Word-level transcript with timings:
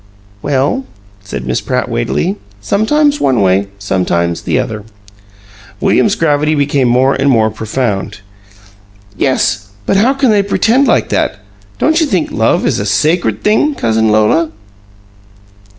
"Well," 0.41 0.85
said 1.23 1.45
Miss 1.45 1.61
Pratt, 1.61 1.87
weightily, 1.87 2.37
"sometimes 2.59 3.19
one 3.21 3.39
way, 3.39 3.67
sometimes 3.77 4.41
the 4.41 4.57
other." 4.57 4.83
William's 5.79 6.15
gravity 6.15 6.55
became 6.55 6.87
more 6.87 7.13
and 7.13 7.29
more 7.29 7.51
profound. 7.51 8.21
"Yes, 9.15 9.67
but 9.85 9.97
how 9.97 10.15
can 10.15 10.31
they 10.31 10.41
pretend 10.41 10.87
like 10.87 11.09
that? 11.09 11.37
Don't 11.77 11.99
you 12.01 12.07
think 12.07 12.31
love 12.31 12.65
is 12.65 12.79
a 12.79 12.85
sacred 12.87 13.43
thing, 13.43 13.75
Cousin 13.75 14.11
Lola?" 14.11 14.49